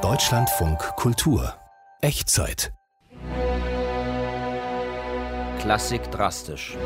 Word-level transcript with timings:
Deutschlandfunk 0.00 0.78
Kultur 0.96 1.52
Echtzeit 2.00 2.72
Klassik 5.60 6.10
drastisch. 6.10 6.78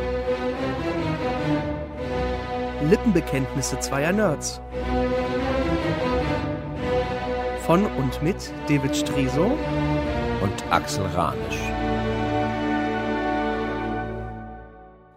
Lippenbekenntnisse 2.90 3.78
zweier 3.78 4.12
Nerds. 4.12 4.60
Von 7.60 7.86
und 7.86 8.20
mit 8.20 8.52
David 8.68 8.96
Striso 8.96 9.56
und 10.42 10.64
Axel 10.70 11.06
Ranisch. 11.06 11.60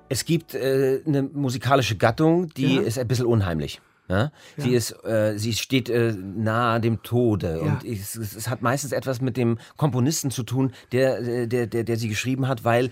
Es 0.08 0.24
gibt 0.24 0.54
äh, 0.54 1.02
eine 1.08 1.24
musikalische 1.24 1.98
Gattung, 1.98 2.50
die 2.50 2.76
Ja. 2.76 2.82
ist 2.84 3.00
ein 3.00 3.08
bisschen 3.08 3.26
unheimlich. 3.26 3.82
Ja? 4.10 4.32
Sie, 4.58 4.72
Ja. 4.72 4.78
ist, 4.78 4.92
äh, 5.06 5.38
sie 5.38 5.54
steht 5.54 5.88
äh, 5.90 6.14
nahe 6.14 6.80
dem 6.82 7.04
Tode 7.04 7.62
Ja. 7.64 7.74
und 7.74 7.86
es, 7.86 8.16
es, 8.16 8.50
hat 8.50 8.62
meistens 8.62 8.92
etwas 8.92 9.22
mit 9.22 9.38
dem 9.38 9.60
Komponisten 9.78 10.32
zu 10.32 10.44
tun, 10.44 10.72
der, 10.92 11.20
äh, 11.20 11.48
der, 11.48 11.68
der, 11.68 11.84
der 11.84 11.96
sie 11.98 12.10
geschrieben 12.10 12.48
hat, 12.48 12.64
weil, 12.64 12.90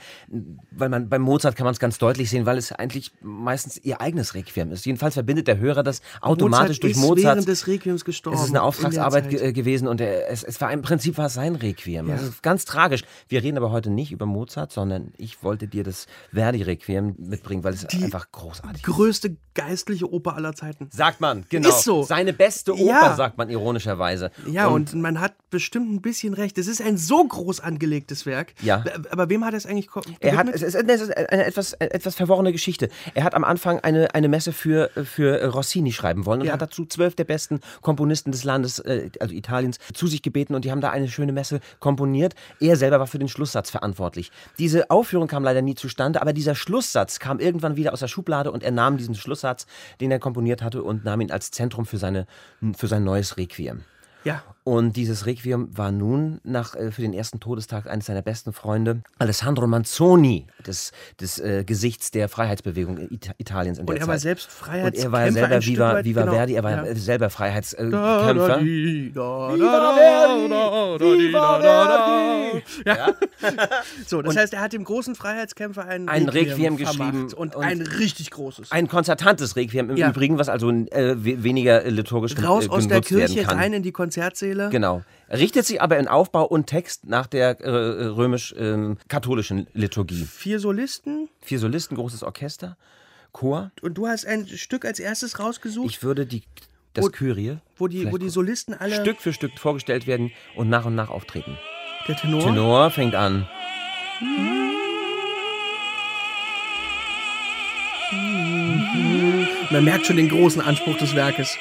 weil 0.71 0.89
man 0.89 1.09
bei 1.09 1.17
Mozart 1.17 1.55
kann 1.55 1.65
man 1.65 1.73
es 1.73 1.79
ganz 1.79 1.97
deutlich 1.97 2.29
sehen, 2.29 2.45
weil 2.45 2.57
es 2.57 2.71
eigentlich 2.71 3.11
meistens 3.21 3.77
ihr 3.83 3.99
eigenes 3.99 4.35
Requiem 4.35 4.71
ist. 4.71 4.85
Jedenfalls 4.85 5.15
verbindet 5.15 5.47
der 5.47 5.57
Hörer 5.57 5.81
das 5.81 6.01
automatisch 6.21 6.77
Mozart 6.77 6.83
durch 6.83 6.91
ist 6.93 6.99
Mozart. 7.01 7.23
während 7.35 7.47
des 7.47 7.67
Requiems 7.67 8.05
gestorben. 8.05 8.37
Es 8.37 8.43
ist 8.43 8.49
eine 8.49 8.59
in 8.59 8.63
Auftragsarbeit 8.63 9.29
ge 9.29 9.51
gewesen 9.53 9.87
und 9.87 9.99
er, 10.01 10.29
es, 10.29 10.43
es 10.43 10.61
war 10.61 10.71
im 10.71 10.83
Prinzip 10.83 11.17
war 11.17 11.25
es 11.25 11.33
sein 11.33 11.55
Requiem. 11.55 12.07
Das 12.07 12.21
ist 12.21 12.43
ganz 12.43 12.65
tragisch. 12.65 13.03
Wir 13.27 13.41
reden 13.41 13.57
aber 13.57 13.71
heute 13.71 13.89
nicht 13.89 14.11
über 14.11 14.25
Mozart, 14.27 14.71
sondern 14.71 15.13
ich 15.17 15.41
wollte 15.41 15.67
dir 15.67 15.83
das 15.83 16.05
Verdi-Requiem 16.31 17.15
mitbringen, 17.17 17.63
weil 17.63 17.73
es 17.73 17.87
Die 17.87 18.03
einfach 18.03 18.31
großartig 18.31 18.83
ist. 18.83 18.83
Größte 18.83 19.37
geistliche 19.53 20.11
Oper 20.11 20.35
aller 20.35 20.53
Zeiten. 20.53 20.87
Sagt 21.07 21.21
man, 21.21 21.45
genau. 21.47 21.69
Ist 21.69 21.83
so. 21.85 22.03
Seine 22.03 22.33
beste 22.33 22.73
Oper, 22.73 22.83
Ja. 22.83 23.15
sagt 23.15 23.37
man 23.37 23.49
ironischerweise. 23.49 24.29
Ja, 24.45 24.67
und, 24.67 24.93
man 24.93 25.21
hat 25.21 25.33
bestimmt 25.49 25.91
ein 25.93 26.01
bisschen 26.01 26.33
recht. 26.33 26.57
Es 26.57 26.67
ist 26.67 26.81
ein 26.81 26.97
so 26.97 27.23
groß 27.25 27.59
angelegtes 27.61 28.25
Werk. 28.25 28.53
Ja. 28.61 28.83
Aber 29.11 29.29
wem 29.29 29.45
hat 29.45 29.53
es 29.53 29.65
eigentlich 29.65 29.87
ko- 29.87 30.01
Er 30.19 30.37
hat, 30.37 30.47
gewidmet? 30.47 30.55
es 30.55 30.61
ist, 30.61 30.75
ist 30.75 31.17
eine 31.17 31.45
etwas, 31.45 31.73
etwas 31.73 32.15
verworrene 32.15 32.51
Geschichte. 32.51 32.89
Er 33.13 33.23
hat 33.23 33.33
am 33.33 33.43
Anfang 33.43 33.79
eine, 33.79 34.13
eine 34.13 34.27
Messe 34.27 34.51
für, 34.51 34.89
für 35.05 35.43
Rossini 35.51 35.91
schreiben 35.91 36.25
wollen 36.25 36.41
und 36.41 36.47
Ja. 36.47 36.53
hat 36.53 36.61
dazu 36.61 36.85
zwölf 36.85 37.15
der 37.15 37.23
besten 37.23 37.59
Komponisten 37.81 38.31
des 38.31 38.43
Landes, 38.43 38.79
äh, 38.79 39.09
also 39.19 39.33
Italiens, 39.33 39.77
zu 39.93 40.07
sich 40.07 40.21
gebeten 40.21 40.53
und 40.55 40.65
die 40.65 40.71
haben 40.71 40.81
da 40.81 40.89
eine 40.91 41.07
schöne 41.07 41.31
Messe 41.31 41.59
komponiert. 41.79 42.33
Er 42.59 42.75
selber 42.75 42.99
war 42.99 43.07
für 43.07 43.19
den 43.19 43.29
Schlusssatz 43.29 43.69
verantwortlich. 43.69 44.31
Diese 44.59 44.89
Aufführung 44.89 45.27
kam 45.27 45.43
leider 45.43 45.61
nie 45.61 45.75
zustande, 45.75 46.21
aber 46.21 46.33
dieser 46.33 46.55
Schlusssatz 46.55 47.19
kam 47.19 47.39
irgendwann 47.39 47.75
wieder 47.77 47.93
aus 47.93 47.99
der 48.01 48.07
Schublade 48.07 48.51
und 48.51 48.63
er 48.63 48.71
nahm 48.71 48.97
diesen 48.97 49.15
Schlusssatz, 49.15 49.65
den 50.01 50.11
er 50.11 50.19
komponiert 50.19 50.61
hatte, 50.61 50.83
und 50.83 51.05
nahm 51.05 51.21
ihn 51.21 51.31
als 51.31 51.51
Zentrum 51.51 51.85
für, 51.85 51.97
seine, 51.97 52.27
für 52.75 52.87
sein 52.87 53.03
neues 53.03 53.37
Requiem. 53.37 53.81
ja. 54.23 54.43
Und 54.67 54.97
dieses 54.97 55.25
Requiem 55.25 55.69
war 55.77 55.93
nun 55.93 56.41
nach, 56.43 56.75
äh, 56.75 56.91
für 56.91 57.01
den 57.01 57.13
ersten 57.13 57.39
Todestag 57.39 57.87
eines 57.89 58.07
seiner 58.07 58.21
besten 58.21 58.51
Freunde, 58.51 59.01
Alessandro 59.17 59.65
Manzoni, 59.65 60.45
des, 60.65 60.91
des 61.21 61.39
äh, 61.39 61.63
Gesichts 61.65 62.11
der 62.11 62.27
Freiheitsbewegung 62.27 62.97
It 62.97 63.31
Italiens 63.37 63.77
in 63.77 63.85
Und 63.85 63.93
der 63.93 64.01
er 64.01 64.07
war 64.07 64.15
Zeit. 64.15 64.21
selbst 64.23 64.47
Und 64.49 64.51
Freiheitskämpfer. 64.65 65.07
er 65.07 65.11
war 65.13 65.25
ja 65.25 65.31
selber 65.31 65.65
Viva, 65.65 65.93
weit, 65.93 66.03
Viva 66.05 66.21
genau. 66.23 66.33
Verdi, 66.33 66.53
er 66.55 66.63
war 66.65 66.85
Ja. 66.85 66.95
selber 66.95 67.29
Freiheitskämpfer. 67.29 68.59
Ja. 72.85 73.13
So, 74.05 74.21
das 74.21 74.35
heißt, 74.35 74.53
er 74.53 74.61
hat 74.61 74.73
dem 74.73 74.83
großen 74.83 75.15
Freiheitskämpfer 75.15 75.85
ein, 75.85 76.09
Ein 76.09 76.27
Requiem 76.29 76.77
vermacht 76.77 76.97
geschrieben 76.97 77.33
Und, 77.35 77.55
und- 77.55 77.63
ein 77.63 77.81
richtig 77.81 78.31
großes. 78.31 78.71
Ein 78.71 78.87
konzertantes 78.87 79.55
Requiem 79.55 79.91
im 79.91 79.97
Ja. 79.97 80.09
Übrigen, 80.09 80.37
was 80.37 80.49
also 80.49 80.69
äh, 80.71 81.15
we 81.17 81.43
weniger 81.43 81.83
liturgisch 81.89 82.35
Raus 82.43 82.65
äh, 82.65 82.69
aus 82.69 82.87
der 82.87 83.01
genutzt 83.01 83.33
Kirche, 83.35 83.47
rein 83.47 83.73
in 83.73 83.83
die 83.83 83.91
Konzertsäle. 83.91 84.56
Genau. 84.69 85.03
Richtet 85.29 85.65
sich 85.65 85.81
aber 85.81 85.97
in 85.97 86.07
Aufbau 86.07 86.45
und 86.45 86.67
Text 86.67 87.05
nach 87.05 87.27
der 87.27 87.59
äh, 87.61 87.69
römisch-katholischen 87.69 89.67
Liturgie. 89.73 90.23
Vier 90.25 90.59
Solisten. 90.59 91.29
Vier 91.41 91.59
Solisten, 91.59 91.95
großes 91.97 92.23
Orchester, 92.23 92.77
Chor. 93.31 93.71
Und 93.81 93.95
du 93.97 94.07
hast 94.07 94.25
ein 94.25 94.47
Stück 94.47 94.85
als 94.85 94.99
erstes 94.99 95.39
rausgesucht, 95.39 95.89
Ich 95.89 96.01
würde 96.03 96.25
die, 96.25 96.43
das 96.93 97.05
Wo- 97.05 97.09
Kyrie 97.09 97.57
wo 97.75 97.87
die, 97.87 98.11
wo 98.11 98.17
die 98.17 98.29
Solisten 98.29 98.73
alle. 98.73 98.95
Stück 99.01 99.19
für 99.21 99.33
Stück 99.33 99.57
vorgestellt 99.59 100.07
werden 100.07 100.31
und 100.55 100.69
nach 100.69 100.85
und 100.85 100.95
nach 100.95 101.09
auftreten. 101.09 101.57
Der 102.07 102.15
Tenor. 102.15 102.41
Tenor 102.41 102.89
fängt 102.91 103.13
an. 103.15 103.47
Man 109.71 109.83
merkt 109.83 110.05
schon 110.05 110.15
den 110.17 110.29
großen 110.29 110.61
Anspruch 110.61 110.97
des 110.97 111.13
Werkes. 111.15 111.57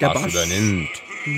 Der 0.00 0.08
Bass 0.08 0.22
Bass. 0.22 0.32
übernimmt. 0.32 0.88
Und 1.26 1.34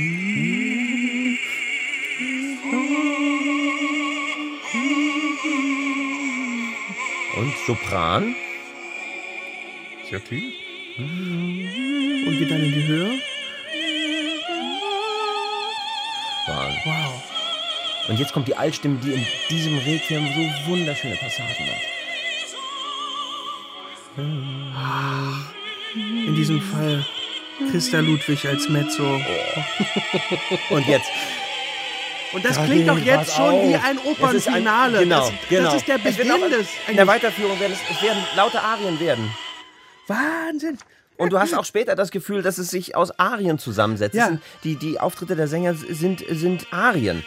Sopran. 7.66 8.36
Sehr 10.08 10.24
tief. 10.24 10.54
Und 10.98 12.38
geht 12.38 12.48
dann 12.48 12.62
in 12.62 12.72
die 12.72 12.86
Höhe. 12.86 13.18
Sopran. 16.46 16.76
Wow. 16.84 17.22
Und 18.08 18.20
jetzt 18.20 18.32
kommt 18.32 18.46
die 18.46 18.54
Altstimme, 18.54 19.00
die 19.02 19.14
in 19.14 19.26
diesem 19.50 19.78
Requiem 19.78 20.28
so 20.28 20.70
wunderschöne 20.70 21.16
Passagen 21.16 21.48
hat. 21.48 21.82
In 26.04 26.34
diesem 26.36 26.60
Fall 26.60 27.04
Christa 27.70 28.00
Ludwig 28.00 28.44
als 28.46 28.68
Mezzo. 28.68 29.02
Und 30.70 30.86
jetzt. 30.86 31.06
Und 32.32 32.44
das 32.44 32.56
Da 32.56 32.64
klingt 32.64 32.88
doch 32.88 32.98
jetzt 32.98 33.34
schon 33.34 33.68
wie 33.68 33.76
auf. 33.76 33.84
ein 33.84 33.96
Es 33.98 34.04
ist 34.04 34.06
Opernfinale. 34.10 34.98
Ein, 34.98 35.04
genau, 35.04 35.20
das, 35.20 35.32
genau. 35.48 35.64
das 35.64 35.74
ist 35.76 35.88
der 35.88 35.98
Beginn 35.98 36.32
auch- 36.32 36.48
des. 36.48 36.66
In 36.88 36.96
der 36.96 37.06
Weiterführung 37.06 37.58
werden 37.60 37.72
es, 37.74 37.96
es 37.96 38.02
werden 38.02 38.22
laute 38.36 38.60
Arien 38.62 38.98
werden. 39.00 39.30
Wahnsinn. 40.06 40.78
Und 41.18 41.30
du 41.32 41.38
hast 41.38 41.54
auch 41.54 41.64
später 41.66 41.94
das 41.94 42.10
Gefühl, 42.10 42.42
dass 42.42 42.58
es 42.58 42.70
sich 42.70 42.96
aus 42.96 43.16
Arien 43.18 43.58
zusammensetzt. 43.58 44.14
Ja. 44.16 44.28
Sind, 44.28 44.40
die, 44.64 44.76
die 44.76 44.98
Auftritte 44.98 45.36
der 45.36 45.46
Sänger 45.46 45.74
sind, 45.74 46.24
sind 46.28 46.72
Arien. 46.72 47.22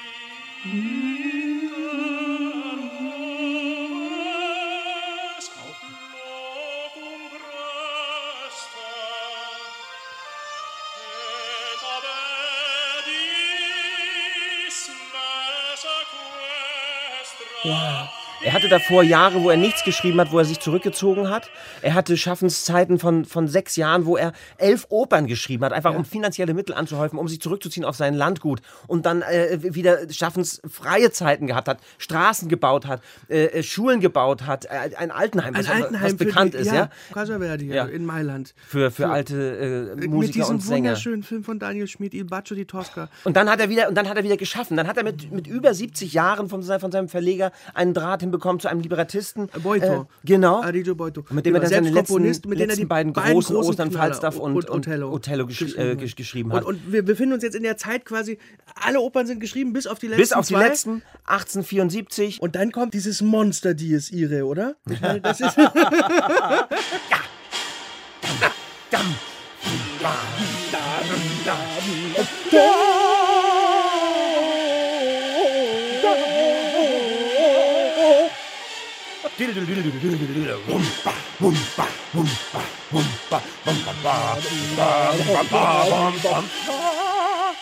Wow. 17.65 18.24
Er 18.43 18.53
hatte 18.53 18.69
davor 18.69 19.01
Jahre, 19.01 19.41
wo 19.41 19.49
er 19.49 19.57
nichts 19.57 19.83
geschrieben 19.83 20.19
hat, 20.21 20.31
wo 20.31 20.37
er 20.37 20.45
sich 20.45 20.59
zurückgezogen 20.59 21.29
hat. 21.29 21.49
Er 21.81 21.93
hatte 21.95 22.15
Schaffenszeiten 22.15 22.99
von, 22.99 23.25
von 23.25 23.47
sechs 23.47 23.75
Jahren, 23.75 24.05
wo 24.05 24.17
er 24.17 24.33
elf 24.57 24.85
Opern 24.89 25.25
geschrieben 25.25 25.63
hat, 25.65 25.73
einfach 25.73 25.95
um 25.95 26.05
finanzielle 26.05 26.53
Mittel 26.53 26.75
anzuhäufen, 26.75 27.17
um 27.17 27.27
sich 27.27 27.41
zurückzuziehen 27.41 27.85
auf 27.85 27.95
sein 27.95 28.13
Landgut. 28.13 28.61
Und 28.87 29.05
dann 29.07 29.21
äh, 29.23 29.57
wieder 29.73 29.97
schaffensfreie 30.11 31.11
Zeiten 31.11 31.47
gehabt 31.47 31.67
hat, 31.67 31.79
Straßen 31.97 32.47
gebaut 32.49 32.85
hat, 32.85 33.01
äh, 33.29 33.45
äh, 33.45 33.63
Schulen 33.63 33.99
gebaut 33.99 34.43
hat, 34.45 34.65
äh, 34.65 34.95
ein 34.97 35.09
Altenheim, 35.11 35.55
Ein 35.55 35.61
was, 35.65 35.69
Altenheim 35.71 36.03
was 36.03 36.11
für 36.11 36.17
bekannt 36.25 36.53
die, 36.53 36.57
ist, 36.59 36.71
ja. 36.71 36.89
Casa 37.13 37.39
Verdi 37.39 37.67
Ja. 37.73 37.85
in 37.85 38.05
Mailand. 38.05 38.53
Für, 38.67 38.91
für 38.91 39.07
alte 39.09 39.89
äh, 39.95 39.95
Mit 39.99 40.11
Musiker 40.11 40.33
diesem 40.33 40.55
und 40.55 40.61
Sänger. 40.61 40.89
wunderschönen 40.89 41.23
Film 41.23 41.43
von 41.43 41.57
Daniel 41.57 41.87
Schmid, 41.87 42.13
Il 42.13 42.25
Bacio 42.25 42.55
di 42.55 42.65
Tosca. 42.65 43.09
Und 43.23 43.35
dann 43.37 43.49
hat 43.49 43.59
er 43.59 43.69
wieder, 43.69 43.87
und 43.89 43.95
dann 43.95 44.07
hat 44.07 44.17
er 44.17 44.23
wieder 44.23 44.37
geschaffen. 44.37 44.77
Dann 44.77 44.87
hat 44.87 44.97
er 44.97 45.03
mit, 45.03 45.31
mit 45.31 45.47
über 45.47 45.73
70 45.73 46.13
Jahren 46.13 46.49
von, 46.49 46.61
seinem- 46.61 46.79
von 46.81 46.91
seinem 46.91 47.07
Verleger 47.09 47.51
einen 47.73 47.93
Draht 47.93 48.21
hinbekommen 48.25 48.59
zu 48.59 48.67
einem 48.67 48.81
Librettisten. 48.81 49.49
Boito. 49.63 49.85
Äh, 49.85 50.05
genau. 50.23 50.61
Adigio 50.61 50.95
Boito. 50.95 51.23
Mit 51.29 51.45
dem 51.45 51.55
er 51.55 51.61
dann 51.61 51.69
seine 51.69 51.89
letzten, 51.89 52.21
mit 52.21 52.43
dem 52.43 52.51
er 52.51 52.57
letzten 52.67 52.81
die 52.81 52.85
beiden 52.85 53.13
beiden 53.13 53.33
großen, 53.33 53.55
großen 53.55 53.69
Ostern, 53.69 53.91
Falstaff 53.91 54.37
und, 54.37 54.55
und 54.55 54.69
und 54.69 54.87
Othello 54.87 55.11
Othello, 55.11 55.47
gesch 55.47 55.59
geschrieben 55.59 55.99
äh, 55.99 56.07
geschrieben 56.07 56.51
Und, 56.51 56.57
hat. 56.57 56.65
und 56.65 56.91
wir 56.91 57.03
befinden 57.03 57.33
uns 57.33 57.43
jetzt 57.43 57.55
in 57.55 57.63
der 57.63 57.77
Zeit 57.77 58.05
quasi, 58.05 58.37
alle 58.75 58.99
Opern 58.99 59.27
sind 59.27 59.39
geschrieben, 59.39 59.73
bis 59.73 59.87
auf 59.87 59.99
die 59.99 60.07
letzten 60.07 60.21
Bis 60.21 60.33
auf 60.33 60.47
die 60.47 60.53
zwei. 60.55 60.67
letzten 60.67 61.01
1874. 61.25 62.41
Und 62.41 62.55
dann 62.55 62.71
kommt 62.71 62.93
dieses 62.93 63.21
Monster 63.21 63.73
Dies 63.73 64.11
Irae, 64.11 64.43
oder? 64.43 64.75
Ich 64.89 65.01
meine, 65.01 65.21
das 65.21 65.39
ist 65.39 65.57
Dam. 65.57 67.24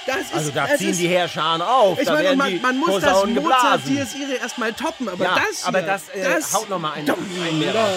Das 0.06 0.18
ist, 0.18 0.34
Also 0.34 0.52
da 0.52 0.68
ziehen 0.76 0.90
ist, 0.90 1.00
die 1.00 1.08
Heerscharen 1.08 1.62
auf. 1.62 2.00
Ich 2.00 2.08
meine, 2.10 2.36
man, 2.36 2.62
man 2.62 2.78
muss 2.78 3.00
das 3.02 3.26
Mozart 3.26 3.82
Irae 3.88 4.36
erstmal 4.42 4.74
toppen, 4.74 5.08
aber 5.10 5.24
Ja, 5.24 5.36
das 5.36 5.64
aber 5.66 5.80
hier, 5.80 5.88
das, 5.88 6.10
äh, 6.10 6.54
haut 6.54 6.70
noch 6.70 6.80
mal 6.80 6.92
einen- 6.94 7.10
einen 7.10 7.60
mehr 7.60 7.74
raus. 7.76 7.90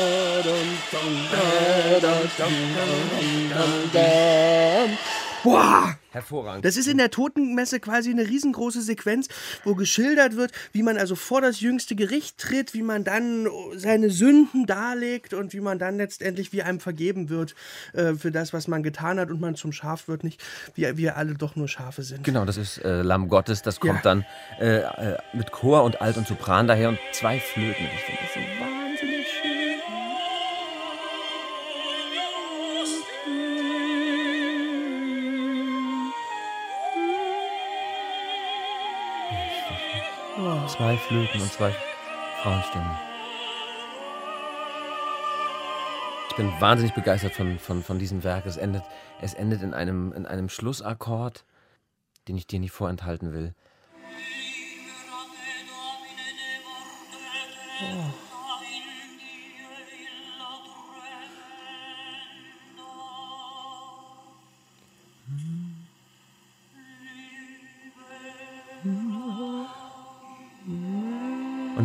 Boah! 5.46 5.96
Hervorragend. 6.10 6.64
Das 6.64 6.76
ist 6.76 6.88
in 6.88 6.96
der 6.98 7.10
Totenmesse 7.10 7.78
quasi 7.78 8.10
eine 8.10 8.26
riesengroße 8.26 8.81
Sequenz, 8.82 9.28
wo 9.64 9.75
geschildert 9.75 10.34
wird, 10.34 10.50
wie 10.72 10.82
man 10.82 10.96
also 10.96 11.14
vor 11.14 11.40
das 11.43 11.60
jüngste 11.60 11.94
Gericht 11.94 12.38
tritt, 12.38 12.72
wie 12.75 12.82
man 12.82 13.04
dann 13.04 13.46
seine 13.75 14.10
Sünden 14.10 14.66
darlegt 14.66 15.34
und 15.34 15.52
wie 15.52 15.60
man 15.60 15.78
dann 15.78 15.98
letztendlich 15.98 16.52
wie 16.52 16.62
einem 16.62 16.81
vergeben 16.81 17.28
wird 17.28 17.54
äh, 17.93 18.14
für 18.14 18.31
das, 18.32 18.52
was 18.52 18.66
man 18.66 18.82
getan 18.82 19.20
hat 19.20 19.31
und 19.31 19.40
man 19.40 19.54
zum 19.56 19.72
Schaf 19.72 20.08
wird, 20.08 20.25
nicht 20.25 20.43
wie 20.75 20.96
wir 20.96 21.16
alle 21.16 21.34
doch 21.34 21.54
nur 21.54 21.69
Schafe 21.69 22.02
sind. 22.02 22.25
Genau, 22.25 22.44
das 22.44 22.56
ist 22.56 22.78
äh, 22.78 23.02
Lamm 23.02 23.28
Gottes. 23.28 23.62
Das 23.62 23.78
kommt 23.78 23.96
Ja. 23.96 24.00
dann 24.02 24.25
äh, 24.58 24.78
äh, 24.78 25.19
mit 25.32 25.52
Chor 25.52 25.84
und 25.84 26.00
Alt 26.00 26.16
und 26.16 26.26
Sopran 26.26 26.66
daher 26.66 26.88
und 26.88 26.98
zwei 27.12 27.38
Flöten. 27.38 27.84
Ich 27.94 28.00
finde 28.04 28.20
das 28.22 28.34
so 28.34 28.40
Zwei 40.76 40.99
Flöten 40.99 41.40
und 41.40 41.50
zwei 41.50 41.75
Frauenstimmen. 42.43 42.90
Ich 46.28 46.37
bin 46.37 46.52
wahnsinnig 46.61 46.94
begeistert 46.94 47.32
von, 47.32 47.58
von, 47.58 47.82
von 47.82 47.99
diesem 47.99 48.23
Werk. 48.23 48.44
Es 48.44 48.58
endet, 48.58 48.82
es 49.23 49.32
endet 49.32 49.62
in, 49.62 49.73
einem, 49.73 50.12
in 50.12 50.26
einem 50.26 50.50
Schlussakkord, 50.50 51.46
den 52.28 52.37
ich 52.37 52.46
dir 52.46 52.61
nicht 52.61 52.73
vorenthalten 52.73 53.32
will. 53.32 53.55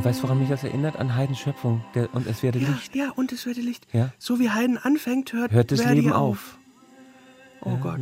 Und 0.01 0.05
weißt 0.05 0.17
du, 0.19 0.23
woran 0.23 0.39
mich 0.39 0.49
das 0.49 0.63
erinnert? 0.63 0.95
An 0.97 1.13
Heidens 1.13 1.37
Schöpfung. 1.37 1.85
Der, 1.93 2.11
und 2.15 2.25
es 2.25 2.41
werde 2.41 2.57
Ja, 2.57 2.69
Licht. 2.69 2.95
ja, 2.95 3.11
und 3.11 3.31
es 3.31 3.45
werde 3.45 3.61
Licht. 3.61 3.85
Ja. 3.93 4.09
So 4.17 4.39
wie 4.39 4.49
Heiden 4.49 4.79
anfängt, 4.79 5.31
hört, 5.31 5.51
Hört 5.51 5.71
das 5.71 5.85
Leben 5.85 6.11
auf. 6.11 6.57
Oh 7.61 7.75
Gott. 7.77 7.99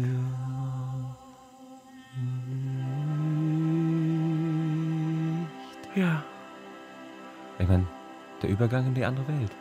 Ja. 5.96 6.24
Ich 7.58 7.68
meine, 7.68 7.88
der 8.42 8.50
Übergang 8.50 8.88
in 8.88 8.94
die 8.96 9.04
andere 9.06 9.28
Welt. 9.28 9.52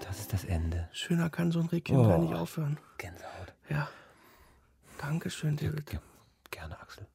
Das 0.00 0.18
ist 0.20 0.32
das 0.32 0.44
Ende. 0.44 0.88
Schöner 0.92 1.30
kann 1.30 1.50
so 1.52 1.60
ein 1.60 1.66
Requiem 1.66 1.98
Oh. 1.98 2.08
gar 2.08 2.18
nicht 2.18 2.34
aufhören. 2.34 2.78
Gänsehaut. 2.98 3.54
Ja. 3.68 3.88
Dankeschön, 4.98 5.56
David. 5.56 5.86
Ge- 5.86 6.00
Gerne, 6.50 6.78
Axel. 6.80 7.06